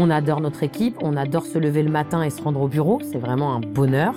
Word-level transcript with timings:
On 0.00 0.10
adore 0.10 0.40
notre 0.40 0.62
équipe, 0.62 0.96
on 1.02 1.16
adore 1.16 1.44
se 1.44 1.58
lever 1.58 1.82
le 1.82 1.90
matin 1.90 2.22
et 2.22 2.30
se 2.30 2.40
rendre 2.40 2.60
au 2.60 2.68
bureau, 2.68 3.00
c'est 3.02 3.18
vraiment 3.18 3.56
un 3.56 3.58
bonheur. 3.58 4.14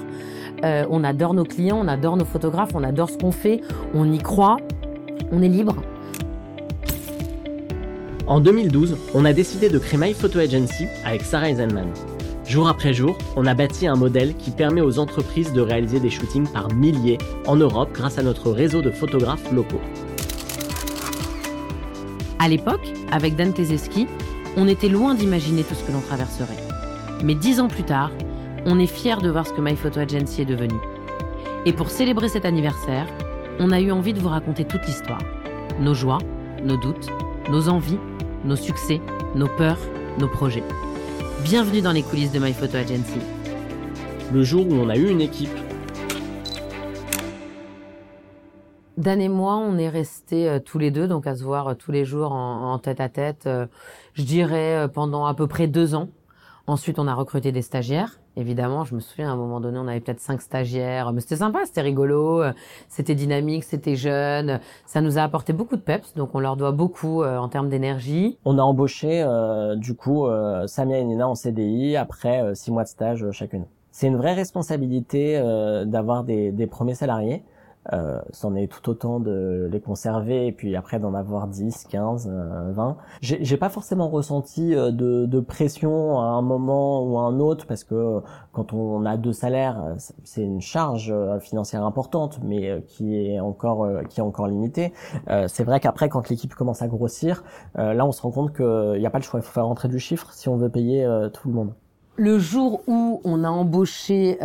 Euh, 0.64 0.86
on 0.92 1.04
adore 1.04 1.34
nos 1.34 1.44
clients, 1.44 1.80
on 1.82 1.88
adore 1.88 2.18
nos 2.18 2.26
photographes, 2.26 2.70
on 2.76 2.84
adore 2.84 3.10
ce 3.10 3.18
qu'on 3.18 3.32
fait, 3.32 3.62
on 3.96 4.12
y 4.12 4.20
croit, 4.20 4.58
on 5.32 5.42
est 5.42 5.48
libre. 5.48 5.76
En 8.28 8.40
2012, 8.40 8.96
on 9.16 9.26
a 9.26 9.34
décidé 9.34 9.70
de 9.70 9.80
créer 9.80 10.00
My 10.00 10.14
Photo 10.14 10.38
Agency 10.38 10.86
avec 11.04 11.24
Sarah 11.24 11.50
Eisenman. 11.50 11.88
Jour 12.46 12.68
après 12.68 12.94
jour, 12.94 13.18
on 13.36 13.48
a 13.48 13.56
bâti 13.56 13.88
un 13.88 13.96
modèle 13.96 14.36
qui 14.36 14.52
permet 14.52 14.82
aux 14.82 15.00
entreprises 15.00 15.52
de 15.52 15.62
réaliser 15.62 16.00
des 16.00 16.12
shootings 16.12 16.48
par 16.48 16.72
milliers 16.72 17.18
en 17.48 17.56
Europe 17.56 17.90
grâce 17.92 18.20
à 18.20 18.22
notre 18.22 18.52
réseau 18.52 18.84
de 18.84 18.92
photographes 18.92 19.52
locaux. 19.52 19.82
À 22.38 22.48
l'époque, 22.48 22.88
avec 23.12 23.36
Dan 23.36 23.52
Tezeski, 23.52 24.08
on 24.58 24.68
était 24.68 24.90
loin 24.90 25.16
d'imaginer 25.16 25.64
tout 25.64 25.76
ce 25.76 25.84
que 25.84 25.92
l'on 25.92 26.02
traverserait. 26.02 26.58
Mais 27.24 27.36
dix 27.36 27.60
ans 27.60 27.68
plus 27.68 27.84
tard, 27.84 28.12
on 28.66 28.80
est 28.80 28.88
fiers 28.88 29.22
de 29.22 29.30
voir 29.30 29.48
ce 29.48 29.54
que 29.54 29.62
My 29.62 29.76
Photo 29.76 30.00
Agency 30.00 30.42
est 30.42 30.46
devenu. 30.46 30.76
Et 31.66 31.74
pour 31.74 31.90
célébrer 31.90 32.28
cet 32.28 32.46
anniversaire, 32.46 33.08
on 33.60 33.72
a 33.72 33.80
eu 33.80 33.92
envie 33.92 34.14
de 34.14 34.20
vous 34.20 34.30
raconter 34.30 34.66
toute 34.66 34.86
l'histoire. 34.88 35.22
Nos 35.80 35.94
joies, 35.94 36.20
nos 36.64 36.78
doutes, 36.78 37.08
nos 37.50 37.70
envies, 37.70 38.00
nos 38.46 38.56
succès, 38.56 39.02
nos 39.36 39.48
peurs, 39.48 39.80
nos 40.20 40.28
projets. 40.28 40.64
Bienvenue 41.44 41.82
dans 41.82 41.92
les 41.92 42.04
coulisses 42.04 42.32
de 42.32 42.40
My 42.40 42.54
Photo 42.54 42.78
Agency. 42.78 43.20
Le 44.34 44.44
jour 44.44 44.68
où 44.68 44.74
on 44.74 44.90
a 44.90 44.98
eu 44.98 45.10
une 45.10 45.22
équipe. 45.22 45.50
Dan 49.02 49.20
et 49.20 49.30
moi, 49.30 49.58
on 49.58 49.80
est 49.80 49.90
restés 49.90 50.48
euh, 50.48 50.60
tous 50.60 50.78
les 50.78 50.92
deux, 50.92 51.08
donc 51.08 51.26
à 51.26 51.36
se 51.36 51.44
voir 51.44 51.70
euh, 51.70 51.74
tous 51.74 51.92
les 51.92 52.06
jours 52.06 52.34
en, 52.34 52.78
tête 52.78 53.02
à 53.02 53.10
tête, 53.10 53.48
euh, 53.48 53.66
je 54.14 54.22
dirais 54.22 54.88
pendant 54.94 55.26
à 55.26 55.34
peu 55.34 55.48
près 55.48 55.66
deux 55.66 55.96
ans. 55.96 56.10
Ensuite, 56.68 57.00
on 57.00 57.08
a 57.08 57.16
recruté 57.16 57.52
des 57.52 57.64
stagiaires. 57.64 58.20
Évidemment, 58.38 58.86
je 58.86 58.94
me 58.94 59.00
souviens 59.00 59.30
à 59.30 59.34
un 59.34 59.36
moment 59.36 59.60
donné, 59.60 59.80
on 59.80 59.88
avait 59.88 60.02
peut-être 60.02 60.20
cinq 60.20 60.40
stagiaires, 60.40 61.14
mais 61.14 61.22
c'était 61.22 61.38
sympa, 61.38 61.62
c'était 61.66 61.82
rigolo, 61.82 62.44
c'était 62.90 63.16
dynamique, 63.16 63.64
c'était 63.64 63.96
jeune. 63.96 64.60
Ça 64.86 65.02
nous 65.02 65.18
a 65.18 65.24
apporté 65.24 65.52
beaucoup 65.52 65.78
de 65.78 65.82
peps, 65.82 66.14
donc 66.14 66.36
on 66.36 66.40
leur 66.40 66.56
doit 66.56 66.72
beaucoup 66.72 67.26
en 67.26 67.50
termes 67.50 67.68
d'énergie. 67.68 68.38
On 68.46 68.60
a 68.60 68.62
embauché 68.62 69.26
du 69.78 69.96
coup 69.96 70.28
Samia 70.68 71.00
et 71.00 71.04
Nina 71.04 71.28
en 71.28 71.36
CDI 71.36 71.98
après 71.98 72.56
six 72.56 72.72
mois 72.72 72.84
de 72.84 72.90
stage 72.90 73.30
chacune. 73.32 73.66
C'est 73.92 74.08
une 74.08 74.16
vraie 74.16 74.36
responsabilité 74.36 75.42
d'avoir 75.86 76.24
des 76.24 76.68
premiers 76.68 76.96
salariés 76.96 77.44
euh, 77.94 78.20
c'en 78.32 78.56
est 78.56 78.68
tout 78.68 78.90
autant 78.90 79.20
de 79.20 79.68
les 79.72 79.80
conserver 79.80 80.46
et 80.48 80.52
puis 80.52 80.76
après 80.76 81.00
d'en 81.00 81.14
avoir 81.14 81.48
10, 81.48 81.86
15, 81.90 82.32
20. 82.70 82.98
J'ai 83.22 83.58
pas 83.58 83.70
forcément 83.70 84.10
ressenti 84.10 84.76
euh, 84.76 84.92
de, 84.92 85.26
de, 85.26 85.40
pression 85.40 86.20
à 86.20 86.26
un 86.26 86.42
moment 86.42 87.04
ou 87.04 87.18
à 87.18 87.24
un 87.24 87.40
autre 87.40 87.66
parce 87.66 87.84
que 87.84 88.22
quand 88.52 88.74
on 88.74 89.06
a 89.06 89.18
deux 89.18 89.34
salaires, 89.34 89.96
c'est 90.24 90.44
une 90.44 90.62
charge 90.62 91.12
euh, 91.12 91.40
financière 91.40 91.84
importante 91.84 92.40
mais 92.44 92.70
euh, 92.70 92.82
qui 92.88 93.16
est 93.16 93.40
encore 93.40 93.88
qui 94.10 94.20
est 94.20 94.24
encore 94.24 94.48
limitée. 94.48 94.94
c'est 95.48 95.64
vrai 95.64 95.80
qu'après 95.80 96.10
quand 96.10 96.30
l'équipe 96.30 96.54
commence 96.54 96.82
à 96.82 96.88
grossir, 96.88 97.44
là 97.76 98.06
on 98.06 98.12
se 98.12 98.22
rend 98.22 98.32
compte 98.32 98.56
qu'il 98.56 99.00
n'y 99.00 99.06
a 99.06 99.10
pas 99.10 99.18
le 99.18 99.24
choix, 99.24 99.40
il 99.40 99.44
faut 99.44 99.52
faire 99.52 99.66
rentrer 99.66 99.88
du 99.88 100.00
chiffre 100.00 100.32
si 100.34 100.50
on 100.50 100.58
veut 100.58 100.70
payer 100.70 101.08
tout 101.34 101.48
le 101.48 101.54
monde. 101.54 101.74
Le 102.16 102.38
jour 102.38 102.82
où 102.88 103.22
on 103.24 103.44
a 103.44 103.50
embauché 103.50 104.38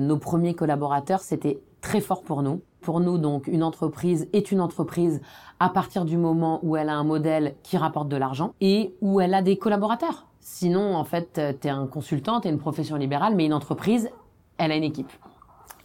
nos 0.00 0.18
premiers 0.18 0.54
collaborateurs, 0.54 1.20
c'était 1.20 1.60
très 1.80 2.00
fort 2.00 2.22
pour 2.22 2.42
nous. 2.42 2.60
Pour 2.84 3.00
nous, 3.00 3.16
donc, 3.16 3.46
une 3.46 3.62
entreprise 3.62 4.28
est 4.34 4.52
une 4.52 4.60
entreprise 4.60 5.22
à 5.58 5.70
partir 5.70 6.04
du 6.04 6.18
moment 6.18 6.60
où 6.62 6.76
elle 6.76 6.90
a 6.90 6.94
un 6.94 7.02
modèle 7.02 7.54
qui 7.62 7.78
rapporte 7.78 8.10
de 8.10 8.16
l'argent 8.18 8.52
et 8.60 8.94
où 9.00 9.22
elle 9.22 9.32
a 9.32 9.40
des 9.40 9.56
collaborateurs. 9.56 10.26
Sinon, 10.40 10.94
en 10.94 11.04
fait, 11.04 11.40
tu 11.62 11.66
es 11.66 11.70
un 11.70 11.86
consultant, 11.86 12.42
tu 12.42 12.48
es 12.48 12.50
une 12.50 12.58
profession 12.58 12.96
libérale, 12.96 13.36
mais 13.36 13.46
une 13.46 13.54
entreprise, 13.54 14.10
elle 14.58 14.70
a 14.70 14.76
une 14.76 14.84
équipe. 14.84 15.10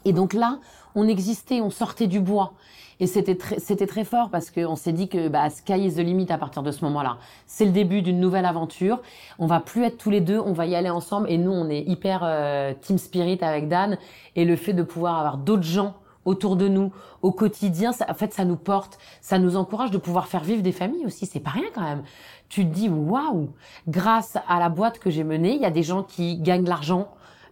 Et 0.04 0.12
donc 0.12 0.34
là, 0.34 0.60
on 0.94 1.08
existait, 1.08 1.62
on 1.62 1.70
sortait 1.70 2.08
du 2.08 2.20
bois. 2.20 2.52
Et 3.00 3.08
c'était 3.08 3.36
très, 3.36 3.60
c'était 3.60 3.88
très 3.88 4.04
fort 4.04 4.30
parce 4.30 4.52
qu'on 4.52 4.76
s'est 4.76 4.92
dit 4.92 5.08
que 5.08 5.30
bah, 5.30 5.50
sky 5.50 5.86
is 5.86 5.94
the 5.94 6.00
limit 6.00 6.30
à 6.34 6.38
partir 6.38 6.64
de 6.64 6.72
ce 6.72 6.84
moment-là. 6.84 7.16
C'est 7.46 7.64
le 7.64 7.72
début 7.72 8.02
d'une 8.02 8.20
nouvelle 8.20 8.44
aventure. 8.44 9.02
On 9.40 9.48
va 9.48 9.62
plus 9.62 9.86
être 9.86 9.98
tous 9.98 10.10
les 10.10 10.20
deux, 10.20 10.38
on 10.38 10.52
va 10.52 10.66
y 10.66 10.76
aller 10.76 10.90
ensemble. 10.90 11.32
Et 11.32 11.38
nous, 11.38 11.52
on 11.52 11.70
est 11.70 11.80
hyper 11.80 12.24
euh, 12.26 12.74
team 12.82 12.98
spirit 12.98 13.38
avec 13.40 13.70
Dan. 13.70 13.98
Et 14.36 14.44
le 14.44 14.58
fait 14.58 14.74
de 14.74 14.84
pouvoir 14.84 15.18
avoir 15.18 15.38
d'autres 15.38 15.64
gens 15.64 15.96
autour 16.26 16.56
de 16.56 16.68
nous 16.68 16.92
au 17.22 17.32
quotidien, 17.32 17.92
ça, 17.92 18.06
en 18.10 18.14
fait, 18.14 18.34
ça 18.34 18.46
nous 18.46 18.56
porte, 18.56 18.98
ça 19.22 19.40
nous 19.40 19.56
encourage 19.56 19.92
de 19.92 19.98
pouvoir 19.98 20.28
faire 20.28 20.44
vivre 20.44 20.62
des 20.62 20.72
familles 20.72 21.06
aussi. 21.06 21.26
C'est 21.26 21.40
pas 21.40 21.52
rien 21.52 21.70
quand 21.74 21.82
même. 21.82 22.04
Tu 22.50 22.66
te 22.66 22.74
dis 22.74 22.90
waouh, 22.90 23.50
grâce 23.88 24.38
à 24.48 24.60
la 24.60 24.70
boîte 24.70 25.00
que 25.00 25.10
j'ai 25.10 25.24
menée, 25.24 25.56
il 25.56 25.62
y 25.62 25.66
a 25.66 25.72
des 25.72 25.84
gens 25.84 26.04
qui 26.04 26.38
gagnent 26.38 26.64
de 26.64 26.70
l'argent 26.70 27.10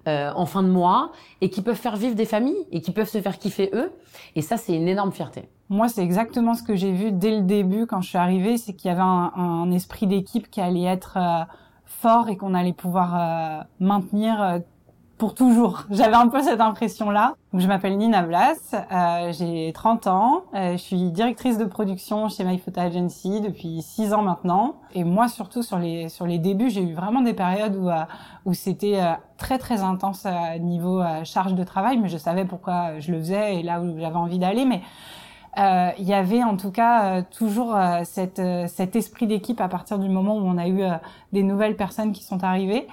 euh, 0.07 0.31
en 0.35 0.45
fin 0.45 0.63
de 0.63 0.69
mois 0.69 1.11
et 1.41 1.49
qui 1.49 1.61
peuvent 1.61 1.75
faire 1.75 1.97
vivre 1.97 2.15
des 2.15 2.25
familles 2.25 2.65
et 2.71 2.81
qui 2.81 2.91
peuvent 2.91 3.09
se 3.09 3.21
faire 3.21 3.37
kiffer 3.37 3.69
eux. 3.73 3.91
Et 4.35 4.41
ça, 4.41 4.57
c'est 4.57 4.73
une 4.73 4.87
énorme 4.87 5.11
fierté. 5.11 5.49
Moi, 5.69 5.89
c'est 5.89 6.03
exactement 6.03 6.53
ce 6.53 6.63
que 6.63 6.75
j'ai 6.75 6.93
vu 6.93 7.11
dès 7.11 7.35
le 7.35 7.41
début 7.41 7.87
quand 7.87 8.01
je 8.01 8.09
suis 8.09 8.17
arrivée, 8.17 8.57
c'est 8.57 8.73
qu'il 8.73 8.89
y 8.89 8.91
avait 8.91 9.01
un, 9.01 9.33
un 9.35 9.69
esprit 9.71 10.07
d'équipe 10.07 10.49
qui 10.49 10.61
allait 10.61 10.85
être 10.85 11.17
euh, 11.17 11.43
fort 11.85 12.29
et 12.29 12.37
qu'on 12.37 12.53
allait 12.53 12.73
pouvoir 12.73 13.15
euh, 13.15 13.63
maintenir 13.79 14.61
pour 15.17 15.33
toujours. 15.33 15.83
J'avais 15.89 16.15
un 16.15 16.27
peu 16.27 16.41
cette 16.43 16.61
impression-là. 16.61 17.35
Je 17.53 17.67
m'appelle 17.67 17.97
Nina 17.97 18.21
Blas, 18.21 18.53
euh, 18.73 19.31
j'ai 19.31 19.71
30 19.73 20.07
ans, 20.07 20.43
euh, 20.53 20.73
je 20.73 20.77
suis 20.77 21.11
directrice 21.11 21.57
de 21.57 21.65
production 21.65 22.29
chez 22.29 22.43
My 22.43 22.59
Photo 22.59 22.81
Agency 22.81 23.41
depuis 23.41 23.81
6 23.81 24.13
ans 24.13 24.21
maintenant. 24.21 24.75
Et 24.93 25.03
moi, 25.03 25.27
surtout 25.27 25.63
sur 25.63 25.79
les 25.79 26.09
sur 26.09 26.27
les 26.27 26.37
débuts, 26.37 26.69
j'ai 26.69 26.83
eu 26.83 26.93
vraiment 26.93 27.21
des 27.21 27.33
périodes 27.33 27.75
où 27.75 27.89
euh, 27.89 28.03
où 28.45 28.53
c'était 28.53 29.01
euh, 29.01 29.13
très 29.37 29.57
très 29.57 29.81
intense 29.81 30.25
à 30.25 30.59
niveau 30.59 31.01
charge 31.23 31.55
de 31.55 31.63
travail, 31.63 31.97
mais 31.97 32.09
je 32.09 32.17
savais 32.17 32.45
pourquoi 32.45 32.99
je 32.99 33.11
le 33.11 33.19
faisais 33.19 33.55
et 33.59 33.63
là 33.63 33.81
où 33.81 33.99
j'avais 33.99 34.15
envie 34.15 34.39
d'aller. 34.39 34.65
Mais 34.65 34.81
il 35.97 36.05
y 36.07 36.13
avait 36.13 36.43
en 36.43 36.55
tout 36.55 36.69
cas 36.69 37.23
toujours 37.23 37.75
cette, 38.03 38.39
cet 38.67 38.95
esprit 38.95 39.25
d'équipe 39.25 39.59
à 39.59 39.67
partir 39.67 39.97
du 39.97 40.07
moment 40.07 40.35
où 40.35 40.45
on 40.45 40.57
a 40.59 40.67
eu 40.67 40.83
des 41.33 41.41
nouvelles 41.41 41.75
personnes 41.75 42.11
qui 42.11 42.23
sont 42.23 42.43
arrivées. 42.43 42.87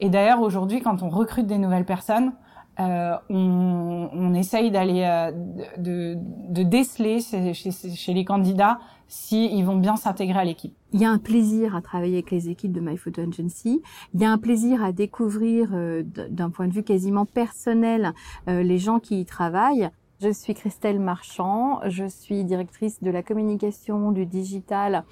Et 0.00 0.10
d'ailleurs, 0.10 0.40
aujourd'hui, 0.40 0.80
quand 0.80 1.02
on 1.02 1.08
recrute 1.08 1.46
des 1.46 1.58
nouvelles 1.58 1.84
personnes, 1.84 2.32
euh, 2.78 3.16
on, 3.30 4.10
on, 4.12 4.34
essaye 4.34 4.70
d'aller 4.70 5.02
euh, 5.02 5.32
de, 5.78 6.18
de, 6.50 6.62
déceler 6.62 7.20
chez, 7.20 7.54
chez, 7.54 8.12
les 8.12 8.24
candidats 8.26 8.78
si 9.08 9.46
ils 9.46 9.64
vont 9.64 9.76
bien 9.76 9.96
s'intégrer 9.96 10.38
à 10.38 10.44
l'équipe. 10.44 10.74
Il 10.92 11.00
y 11.00 11.04
a 11.04 11.10
un 11.10 11.18
plaisir 11.18 11.74
à 11.74 11.80
travailler 11.80 12.14
avec 12.14 12.30
les 12.30 12.50
équipes 12.50 12.72
de 12.72 12.80
My 12.80 12.98
Photo 12.98 13.22
Agency. 13.22 13.82
Il 14.14 14.20
y 14.20 14.24
a 14.24 14.30
un 14.30 14.38
plaisir 14.38 14.84
à 14.84 14.92
découvrir 14.92 15.70
euh, 15.72 16.02
d'un 16.04 16.50
point 16.50 16.68
de 16.68 16.72
vue 16.74 16.82
quasiment 16.82 17.24
personnel 17.24 18.12
euh, 18.48 18.62
les 18.62 18.78
gens 18.78 18.98
qui 18.98 19.20
y 19.20 19.24
travaillent. 19.24 19.88
Je 20.20 20.30
suis 20.32 20.54
Christelle 20.54 20.98
Marchand, 20.98 21.80
je 21.86 22.06
suis 22.06 22.44
directrice 22.44 23.02
de 23.02 23.10
la 23.10 23.22
communication, 23.22 24.12
du 24.12 24.24
digital 24.24 25.04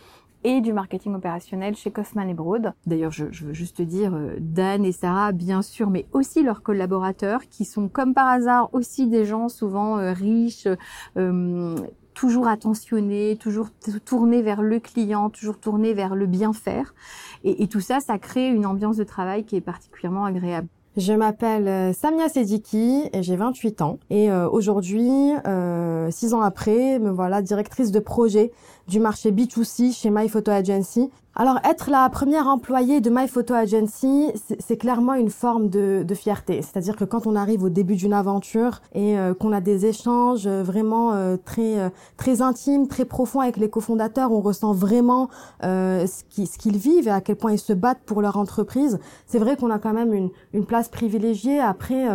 et 0.45 0.61
du 0.61 0.73
marketing 0.73 1.15
opérationnel 1.15 1.75
chez 1.75 1.91
Kaufman 1.91 2.29
et 2.29 2.35
Broad. 2.35 2.75
D'ailleurs, 2.87 3.11
je, 3.11 3.27
je, 3.31 3.47
veux 3.47 3.53
juste 3.53 3.83
dire 3.83 4.15
euh, 4.15 4.37
Dan 4.39 4.85
et 4.85 4.93
Sarah, 4.93 5.33
bien 5.33 5.63
sûr, 5.63 5.91
mais 5.91 6.07
aussi 6.13 6.43
leurs 6.43 6.63
collaborateurs, 6.63 7.49
qui 7.49 7.65
sont 7.65 7.89
comme 7.89 8.15
par 8.15 8.29
hasard 8.29 8.69
aussi 8.73 9.09
des 9.09 9.25
gens 9.25 9.49
souvent 9.49 9.99
euh, 9.99 10.13
riches, 10.13 10.69
euh, 11.17 11.77
toujours 12.13 12.47
attentionnés, 12.47 13.37
toujours 13.41 13.69
tournés 14.05 14.43
vers 14.43 14.63
le 14.63 14.79
client, 14.79 15.31
toujours 15.31 15.59
tournés 15.59 15.95
vers 15.95 16.15
le 16.15 16.27
bien 16.27 16.53
faire. 16.53 16.95
Et, 17.43 17.63
et 17.63 17.67
tout 17.67 17.81
ça, 17.81 18.01
ça 18.01 18.19
crée 18.19 18.49
une 18.49 18.67
ambiance 18.67 18.97
de 18.97 19.05
travail 19.05 19.45
qui 19.45 19.57
est 19.57 19.61
particulièrement 19.61 20.25
agréable. 20.25 20.69
Je 20.97 21.13
m'appelle 21.13 21.67
euh, 21.67 21.93
Samia 21.93 22.29
Sediki 22.29 23.09
et 23.13 23.25
j'ai 23.25 23.35
28 23.35 23.83
ans. 23.83 23.99
Et 24.11 24.31
euh, 24.31 24.49
aujourd'hui, 24.49 25.33
euh, 25.45 26.09
six 26.13 26.35
ans 26.35 26.41
après, 26.41 27.01
me 27.01 27.11
voilà 27.11 27.43
directrice 27.43 27.91
de 27.91 27.99
projet 27.99 28.53
du 28.87 29.01
marché 29.01 29.33
B2C 29.33 29.93
chez 29.93 30.11
My 30.11 30.29
Photo 30.29 30.53
Agency, 30.53 31.11
alors, 31.37 31.59
être 31.69 31.91
la 31.91 32.09
première 32.11 32.47
employée 32.47 33.01
de 33.01 33.11
My 33.11 33.27
Photo 33.27 33.55
Agency, 33.55 34.31
c'est 34.61 34.77
clairement 34.77 35.15
une 35.15 35.31
forme 35.31 35.69
de, 35.69 36.05
de 36.07 36.15
fierté. 36.15 36.63
C'est-à-dire 36.63 36.95
que 36.95 37.05
quand 37.05 37.27
on 37.27 37.35
arrive 37.35 37.65
au 37.65 37.71
début 37.71 37.97
d'une 37.97 38.13
aventure 38.13 38.81
et 38.95 39.19
euh, 39.19 39.35
qu'on 39.35 39.51
a 39.51 39.61
des 39.61 39.85
échanges 39.87 40.47
vraiment 40.47 41.13
euh, 41.13 41.37
très 41.37 41.81
euh, 41.81 41.89
très 42.17 42.41
intimes, 42.41 42.87
très 42.87 43.05
profonds 43.05 43.41
avec 43.41 43.57
les 43.57 43.69
cofondateurs, 43.69 44.31
on 44.31 44.41
ressent 44.41 44.73
vraiment 44.73 45.29
ce 45.63 46.23
qu'ils 46.31 46.47
ce 46.47 46.57
qu'ils 46.57 46.77
vivent 46.77 47.09
et 47.09 47.11
à 47.11 47.21
quel 47.21 47.35
point 47.35 47.51
ils 47.51 47.59
se 47.59 47.73
battent 47.73 48.03
pour 48.07 48.23
leur 48.23 48.37
entreprise. 48.37 49.01
C'est 49.27 49.41
vrai 49.41 49.57
qu'on 49.57 49.71
a 49.71 49.81
quand 49.81 49.93
même 49.93 50.15
une, 50.15 50.31
une 50.53 50.67
place 50.67 50.89
privilégiée. 50.89 51.59
Après, 51.59 52.07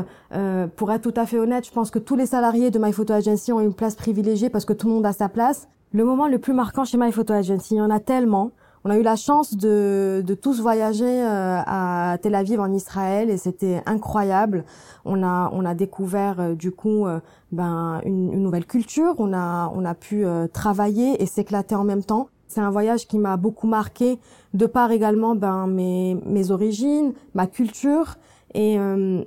pour 0.77 0.91
être 0.93 1.01
tout 1.01 1.19
à 1.19 1.25
fait 1.25 1.39
honnête, 1.39 1.65
je 1.65 1.71
pense 1.71 1.91
que 1.91 1.99
tous 1.99 2.15
les 2.15 2.25
salariés 2.25 2.71
de 2.71 2.79
My 2.79 2.93
Photo 2.93 3.13
Agency 3.13 3.51
ont 3.51 3.59
une 3.59 3.73
place 3.73 3.95
privilégiée 3.95 4.49
parce 4.49 4.65
que 4.65 4.73
tout 4.73 4.87
le 4.87 4.93
monde 4.93 5.05
a 5.05 5.13
sa 5.13 5.27
place. 5.27 5.67
Le 5.91 6.05
moment 6.05 6.27
le 6.27 6.39
plus 6.39 6.53
marquant 6.53 6.85
chez 6.85 6.97
My 6.97 7.11
Photo 7.11 7.33
Agency, 7.33 7.75
il 7.75 7.77
y 7.77 7.81
en 7.81 7.89
a 7.89 7.99
tellement. 7.99 8.51
On 8.89 8.93
a 8.93 8.97
eu 8.97 9.03
la 9.03 9.15
chance 9.15 9.55
de, 9.55 10.23
de 10.25 10.33
tous 10.33 10.61
voyager 10.61 11.05
euh, 11.05 11.61
à 11.63 12.17
Tel 12.23 12.33
Aviv 12.33 12.59
en 12.59 12.73
Israël 12.73 13.29
et 13.29 13.37
c'était 13.37 13.83
incroyable. 13.85 14.65
On 15.05 15.21
a 15.21 15.51
on 15.53 15.63
a 15.63 15.75
découvert 15.75 16.39
euh, 16.39 16.55
du 16.55 16.71
coup 16.71 17.05
euh, 17.05 17.19
ben 17.51 18.01
une, 18.03 18.33
une, 18.33 18.41
nouvelle 18.41 18.65
culture. 18.65 19.13
On 19.19 19.31
a 19.31 19.71
on 19.75 19.85
a 19.85 19.93
pu 19.93 20.25
travailler 20.53 21.21
et 21.21 21.27
s'éclater 21.27 21.75
en 21.75 21.83
même 21.83 22.03
temps. 22.03 22.29
C'est 22.47 22.61
un 22.61 22.71
voyage 22.71 23.05
qui 23.05 23.19
m'a 23.19 23.37
beaucoup 23.37 23.67
marqué 23.67 24.17
de 24.55 24.65
par 24.65 24.89
également 24.89 25.35
ben 25.35 25.67
mes 25.67 26.17
mes 26.25 26.49
origines, 26.49 27.13
ma 27.35 27.45
culture 27.45 28.15
et 28.55 28.79
euh, 28.79 29.23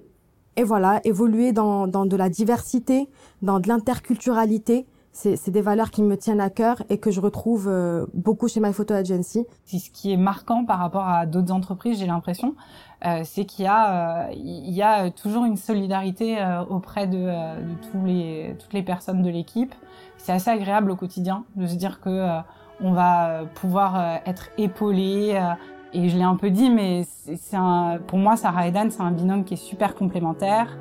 et 0.57 0.65
voilà 0.65 1.01
évoluer 1.05 1.53
dans 1.53 1.87
dans 1.87 2.05
de 2.05 2.17
la 2.17 2.29
diversité, 2.31 3.09
dans 3.43 3.61
de 3.61 3.69
l'interculturalité. 3.69 4.87
C'est 5.13 5.51
des 5.51 5.61
valeurs 5.61 5.91
qui 5.91 6.03
me 6.03 6.17
tiennent 6.17 6.41
à 6.41 6.49
cœur 6.49 6.83
et 6.89 6.99
que 6.99 7.11
je 7.11 7.21
retrouve 7.21 7.69
euh, 7.69 8.07
beaucoup 8.15 8.49
chez 8.49 8.61
My 8.61 8.73
Photo 8.73 8.95
Agency. 8.95 9.47
Ce 9.67 9.91
qui 9.91 10.11
est 10.11 10.17
marquant 10.17 10.65
par 10.65 10.79
rapport 10.79 11.07
à 11.07 11.27
d'autres 11.27 11.53
entreprises, 11.53 11.99
j'ai 11.99 12.07
l'impression, 12.07 12.55
euh, 13.05 13.21
c'est 13.23 13.45
qu'il 13.45 13.67
y 13.67 13.69
euh, 13.69 14.33
y 14.35 14.83
a 14.83 15.11
toujours 15.11 15.45
une 15.45 15.59
solidarité 15.59 16.39
auprès 16.71 17.07
de, 17.07 17.19
de 17.19 17.75
tous 17.91 18.05
les 18.07 18.57
toutes 18.59 18.73
les 18.73 18.83
personnes 18.83 19.23
de 19.23 19.29
l'équipe. 19.29 19.75
C'est 20.17 20.33
assez 20.33 20.51
agréable 20.51 20.91
au 20.91 20.97
quotidien 20.97 21.45
de 21.57 21.67
se 21.67 21.75
dire 21.75 22.01
que 22.01 22.39
on 22.81 22.93
va 22.93 23.43
pouvoir 23.55 24.21
être 24.25 24.49
épaulé 24.57 25.39
et 25.95 26.09
je 26.09 26.17
l'ai 26.17 26.25
un 26.25 26.37
peu 26.37 26.51
dit, 26.51 26.71
mais 26.71 27.05
c'est 27.05 27.59
pour 28.07 28.19
moi, 28.19 28.37
Sarah 28.37 28.67
et 28.67 28.71
Dan, 28.71 28.91
c'est 28.91 29.03
un 29.03 29.11
binôme 29.11 29.45
qui 29.45 29.55
est 29.55 29.59
super 29.59 29.95
complémentaire, 29.95 30.79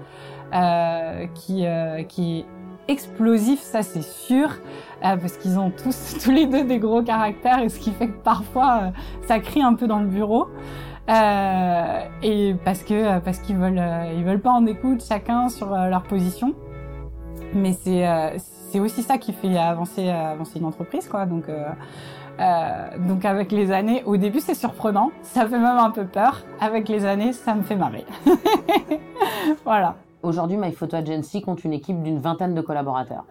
euh, 0.53 1.27
qui, 1.35 1.65
euh, 1.65 2.03
qui 2.03 2.45
explosif, 2.91 3.59
ça 3.61 3.81
c'est 3.81 4.03
sûr, 4.03 4.49
euh, 4.49 5.17
parce 5.17 5.37
qu'ils 5.37 5.57
ont 5.59 5.71
tous, 5.71 6.17
tous 6.23 6.31
les 6.31 6.45
deux 6.45 6.63
des 6.63 6.79
gros 6.79 7.01
caractères, 7.01 7.59
et 7.59 7.69
ce 7.69 7.79
qui 7.79 7.91
fait 7.91 8.07
que 8.07 8.23
parfois, 8.23 8.79
euh, 8.81 8.89
ça 9.27 9.39
crie 9.39 9.61
un 9.61 9.73
peu 9.73 9.87
dans 9.87 9.99
le 9.99 10.07
bureau. 10.07 10.47
Euh, 11.09 11.99
et 12.21 12.55
parce 12.63 12.83
que 12.83 13.19
parce 13.19 13.39
qu'ils 13.39 13.57
veulent 13.57 13.81
ils 14.15 14.23
veulent 14.23 14.39
pas 14.39 14.51
en 14.51 14.67
écouter 14.67 15.03
chacun 15.03 15.49
sur 15.49 15.71
leur 15.71 16.03
position 16.03 16.53
mais 17.55 17.73
c'est 17.73 18.05
c'est 18.37 18.79
aussi 18.79 19.01
ça 19.01 19.17
qui 19.17 19.33
fait 19.33 19.57
avancer 19.57 20.09
avancer 20.09 20.59
une 20.59 20.65
entreprise 20.65 21.07
quoi 21.09 21.25
donc 21.25 21.45
euh, 22.41 22.97
donc 22.97 23.25
avec 23.25 23.51
les 23.51 23.71
années, 23.71 24.03
au 24.05 24.17
début 24.17 24.39
c'est 24.39 24.55
surprenant, 24.55 25.11
ça 25.21 25.41
fait 25.45 25.59
même 25.59 25.77
un 25.77 25.91
peu 25.91 26.05
peur. 26.05 26.43
Avec 26.59 26.89
les 26.89 27.05
années, 27.05 27.33
ça 27.33 27.53
me 27.53 27.61
fait 27.61 27.75
marrer. 27.75 28.05
voilà. 29.65 29.95
Aujourd'hui, 30.23 30.57
My 30.57 30.71
Photo 30.71 30.97
Agency 30.97 31.41
compte 31.41 31.63
une 31.63 31.73
équipe 31.73 32.01
d'une 32.03 32.19
vingtaine 32.19 32.53
de 32.53 32.61
collaborateurs. 32.61 33.25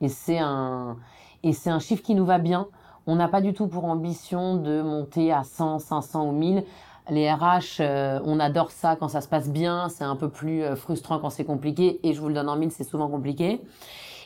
Et 0.00 0.08
c'est 0.08 0.38
un, 0.38 0.96
et 1.42 1.52
c'est 1.52 1.70
un 1.70 1.78
chiffre 1.78 2.02
qui 2.02 2.14
nous 2.14 2.24
va 2.24 2.38
bien. 2.38 2.68
On 3.06 3.16
n'a 3.16 3.28
pas 3.28 3.40
du 3.40 3.54
tout 3.54 3.66
pour 3.66 3.84
ambition 3.86 4.56
de 4.56 4.82
monter 4.82 5.32
à 5.32 5.44
100, 5.44 5.78
500 5.78 6.28
ou 6.28 6.32
1000. 6.32 6.64
Les 7.08 7.32
RH, 7.32 7.80
euh, 7.80 8.20
on 8.24 8.38
adore 8.38 8.70
ça 8.70 8.96
quand 8.96 9.08
ça 9.08 9.20
se 9.20 9.28
passe 9.28 9.48
bien. 9.48 9.88
C'est 9.88 10.04
un 10.04 10.16
peu 10.16 10.28
plus 10.28 10.62
euh, 10.62 10.76
frustrant 10.76 11.18
quand 11.18 11.30
c'est 11.30 11.44
compliqué. 11.44 12.00
Et 12.02 12.12
je 12.12 12.20
vous 12.20 12.28
le 12.28 12.34
donne 12.34 12.48
en 12.48 12.56
mille, 12.56 12.70
c'est 12.70 12.84
souvent 12.84 13.08
compliqué. 13.08 13.60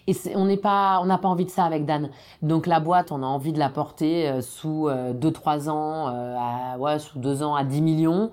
Et 0.06 0.14
on 0.34 0.44
n'est 0.44 0.58
pas, 0.58 1.00
on 1.02 1.06
n'a 1.06 1.18
pas 1.18 1.28
envie 1.28 1.46
de 1.46 1.50
ça 1.50 1.64
avec 1.64 1.86
Dan. 1.86 2.10
Donc 2.42 2.66
la 2.66 2.80
boîte, 2.80 3.10
on 3.10 3.22
a 3.22 3.26
envie 3.26 3.52
de 3.52 3.58
la 3.58 3.70
porter 3.70 4.28
euh, 4.28 4.40
sous 4.42 4.88
2-3 4.88 5.68
euh, 5.68 5.70
ans, 5.70 6.08
euh, 6.08 6.36
à, 6.38 6.78
ouais, 6.78 6.98
sous 6.98 7.18
2 7.18 7.42
ans 7.42 7.54
à 7.54 7.64
10 7.64 7.80
millions, 7.80 8.30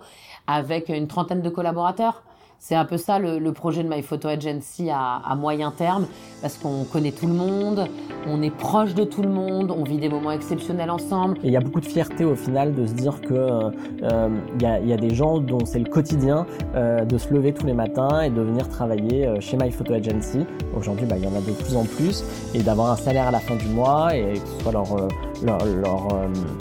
avec 0.47 0.89
une 0.89 1.07
trentaine 1.07 1.41
de 1.41 1.49
collaborateurs. 1.49 2.23
C'est 2.63 2.75
un 2.75 2.85
peu 2.85 2.97
ça 2.97 3.17
le, 3.17 3.51
projet 3.53 3.83
de 3.83 3.89
My 3.89 4.03
Photo 4.03 4.27
Agency 4.27 4.91
à, 4.91 5.35
moyen 5.35 5.73
terme, 5.75 6.05
parce 6.43 6.59
qu'on 6.59 6.83
connaît 6.83 7.11
tout 7.11 7.25
le 7.25 7.33
monde, 7.33 7.87
on 8.27 8.43
est 8.43 8.55
proche 8.55 8.93
de 8.93 9.03
tout 9.03 9.23
le 9.23 9.29
monde, 9.29 9.73
on 9.75 9.83
vit 9.83 9.97
des 9.97 10.09
moments 10.09 10.31
exceptionnels 10.31 10.91
ensemble. 10.91 11.39
Et 11.39 11.47
il 11.47 11.53
y 11.53 11.57
a 11.57 11.59
beaucoup 11.59 11.79
de 11.79 11.87
fierté 11.87 12.23
au 12.23 12.35
final 12.35 12.75
de 12.75 12.85
se 12.85 12.93
dire 12.93 13.19
que 13.19 13.33
euh, 13.33 14.29
y, 14.61 14.93
a, 14.93 14.97
des 14.97 15.15
gens 15.15 15.39
dont 15.39 15.65
c'est 15.65 15.79
le 15.79 15.89
quotidien 15.89 16.45
euh, 16.75 17.03
de 17.03 17.17
se 17.17 17.33
lever 17.33 17.51
tous 17.51 17.65
les 17.65 17.73
matins 17.73 18.21
et 18.21 18.29
de 18.29 18.41
venir 18.41 18.69
travailler 18.69 19.25
euh, 19.25 19.39
chez 19.39 19.57
My 19.57 19.71
Photo 19.71 19.95
Agency. 19.95 20.45
Aujourd'hui, 20.77 21.07
bah, 21.07 21.15
il 21.17 21.23
y 21.23 21.27
en 21.27 21.35
a 21.35 21.41
de 21.41 21.53
plus 21.63 21.75
en 21.75 21.85
plus 21.85 22.23
et 22.53 22.61
d'avoir 22.61 22.91
un 22.91 22.95
salaire 22.95 23.29
à 23.29 23.31
la 23.31 23.39
fin 23.39 23.55
du 23.55 23.69
mois 23.69 24.15
et 24.15 24.33
que 24.33 24.47
ce 24.47 24.61
soit 24.61 24.71
leur 24.71 24.85
leur, 25.43 25.65
leur, 25.65 26.07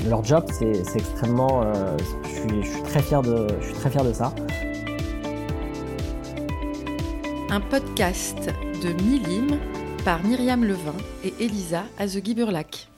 leur 0.08 0.25
job, 0.25 0.44
c'est 0.49 0.81
extrêmement. 0.97 1.62
je 2.25 2.67
suis 2.67 2.82
très 2.85 3.02
fier 3.02 3.20
de, 3.20 3.47
je 3.61 3.67
suis 3.67 3.75
très 3.75 3.91
fier 3.91 4.02
de 4.02 4.14
ça 4.14 4.32
un 7.50 7.61
podcast 7.61 8.38
de 8.82 8.93
Milim 9.02 9.58
par 10.05 10.23
Myriam 10.23 10.64
Levin 10.64 10.94
et 11.25 11.35
Elisa 11.41 11.85
Azegui-Burlac. 11.99 12.89